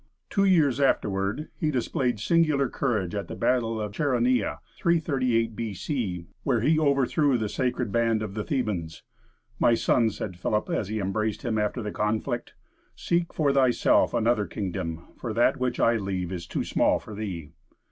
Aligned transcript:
Two 0.31 0.45
years 0.45 0.79
afterward, 0.79 1.49
he 1.59 1.69
displayed 1.69 2.19
singular 2.19 2.67
courage 2.67 3.13
at 3.13 3.27
the 3.27 3.35
battle 3.35 3.79
of 3.79 3.91
Chæronea 3.91 4.57
(338 4.79 5.55
B.C.), 5.55 6.25
where 6.41 6.61
he 6.61 6.79
overthrew 6.79 7.37
the 7.37 7.47
Sacred 7.47 7.91
Band 7.91 8.23
of 8.23 8.33
the 8.33 8.43
Thebans. 8.43 9.03
"My 9.59 9.75
son," 9.75 10.09
said 10.09 10.39
Philip, 10.39 10.71
as 10.71 10.87
he 10.87 10.99
embraced 10.99 11.43
him 11.43 11.59
after 11.59 11.83
the 11.83 11.91
conflict, 11.91 12.55
"seek 12.95 13.31
for 13.31 13.53
thyself 13.53 14.15
another 14.15 14.47
kingdom, 14.47 15.05
for 15.17 15.33
that 15.33 15.57
which 15.59 15.79
I 15.79 15.97
leave 15.97 16.31
is 16.31 16.47
too 16.47 16.63
small 16.63 16.97
for 16.97 17.13
thee." 17.13 17.51